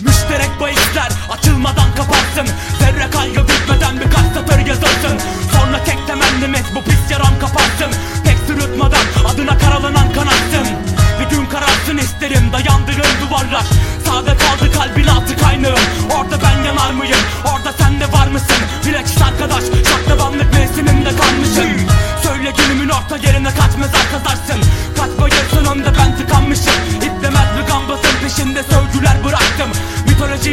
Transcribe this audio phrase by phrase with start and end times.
[0.00, 2.54] Müşterek bahisler açılmadan kapatsın.
[2.78, 5.18] Zerre kaygı bitmeden birkaç satır yazılsın
[5.52, 7.90] Sonra tek temennimiz bu pis yaram kapatsın.
[8.24, 10.66] Tek sırıtmadan adına karalanan kanatsın.
[11.20, 13.64] Bir gün kararsın isterim dayandığın duvarlar.
[14.06, 15.84] Sade kaldı kalbin altı kaynağım.
[16.16, 17.20] Orada ben yanar mıyım?
[17.44, 18.56] Orada sen de var mısın?
[18.86, 21.88] Bilakis arkadaş şaklabanlık mevsiminde kalmışım.
[22.22, 24.60] Söyle günümün orta yerine kaç mezar kazarsın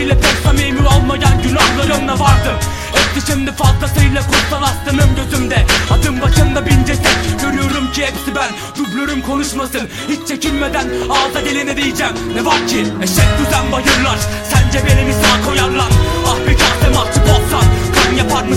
[0.10, 2.58] Pek samimi olmayan günahlarımla vardım.
[2.94, 5.66] Etti şimdi fazlasıyla kutsal aslanım gözümde.
[5.92, 8.52] Adım başında bin ceset Görüyorum ki hepsi ben.
[8.78, 9.90] Dublörüm konuşmasın.
[10.10, 12.14] Hiç çekinmeden ağza gelene diyeceğim.
[12.36, 12.86] Ne var ki?
[13.04, 14.20] Eşek düzen bayırlar.
[14.52, 15.90] Sence beni mi sağ koyarlar?
[16.28, 17.66] Ah bir kase mahcup olsan
[17.96, 18.56] Kan yapar mı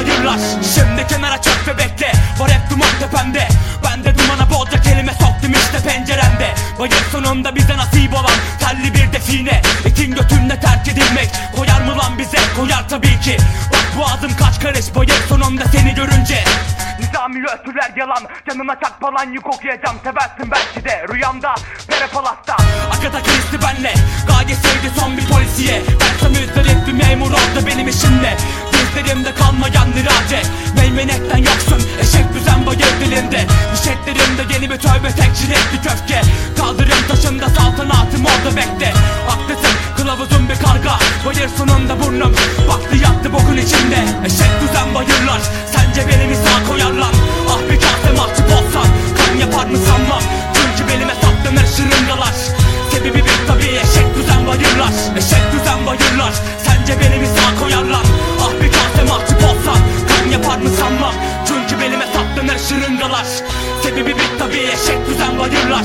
[0.00, 0.38] bayırlar
[0.74, 2.12] Şimdi kenara çök ve bekle.
[2.38, 3.48] Var hep duman tepemde.
[3.84, 6.54] Ben de dumana bolca kelime soktum işte penceremde.
[6.78, 9.62] Bayır sonunda bize nasip olan Telli bir define.
[9.86, 11.30] İtin götünde terk edilmek.
[11.56, 12.38] Koyar mı lan bize?
[12.56, 13.36] Koyar tabii ki.
[13.72, 14.94] Bak bu adım kaç karış?
[14.96, 16.44] Bayır sonunda seni görünce.
[17.00, 18.22] Nizami ötüler yalan.
[18.48, 19.96] Canına çak falan yük okuyacağım.
[20.04, 21.06] Seversin belki de.
[21.12, 21.54] Rüyamda
[21.88, 22.56] Pere Palas'ta.
[22.90, 23.94] Agatha Christie benle.
[24.28, 25.82] Gayeseydi son bir polisiye.
[26.00, 28.36] Ben müzdarip bir memur oldu benim işimle.
[28.72, 29.79] Dizlerimde kalmayan
[30.30, 33.46] nirace Meymenekten yoksun Eşek düzen bayır dilinde.
[33.72, 36.20] Nişetlerimde yeni bir tövbe tek çilekli köfke
[36.58, 38.92] Kaldırım taşında saltanatım orada bekle.
[39.28, 40.98] Haklısın kılavuzun bir karga.
[41.26, 42.34] Bayır sonunda burnum
[42.68, 44.00] Baktı yattı bokun içinde.
[44.26, 45.40] Eşek düzen bayırlar
[45.74, 47.14] Sence beni mi sağ koyarlar?
[47.50, 48.88] Ah bir kase mahcup olsan
[49.18, 50.22] Kan yapar mı sanmam?
[50.54, 52.29] Çünkü belime saplanır şırıngalar
[60.70, 61.14] sanmam
[61.46, 63.26] Çünkü belime saplanır şırıngalar.
[63.82, 65.84] Sebebi bir tabii eşek düzen bayırlar